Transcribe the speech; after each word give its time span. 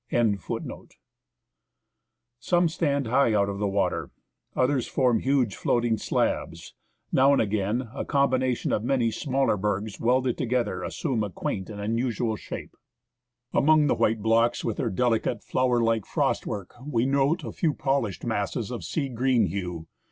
32 0.09 0.37
FROM 0.39 0.57
JUNEAU 0.63 0.65
TO 0.65 0.97
YAKUTAT 2.49 2.69
stand 2.71 3.05
high 3.05 3.35
out 3.35 3.47
of 3.49 3.59
water, 3.59 4.09
others 4.55 4.87
form 4.87 5.19
huge 5.19 5.55
floating 5.55 5.95
slabs; 5.95 6.73
now 7.11 7.31
and 7.31 7.39
again, 7.39 7.87
a 7.93 8.03
combination 8.03 8.71
of 8.73 8.83
many 8.83 9.11
smaller 9.11 9.55
bergs 9.55 9.99
welded 9.99 10.39
together 10.39 10.81
assumes 10.81 11.23
a 11.25 11.29
quaint 11.29 11.69
and 11.69 11.79
unusual 11.79 12.35
shape. 12.35 12.75
Among 13.53 13.85
the 13.85 13.93
white 13.93 14.23
blocks 14.23 14.65
with 14.65 14.77
their 14.77 14.89
delicate, 14.89 15.43
flower 15.43 15.79
like 15.83 16.07
frost 16.07 16.47
work, 16.47 16.73
we 16.83 17.05
note 17.05 17.43
a 17.43 17.51
few 17.51 17.75
polished 17.75 18.25
masses 18.25 18.71
of 18.71 18.83
sea 18.83 19.07
green 19.07 19.45
hue. 19.45 19.85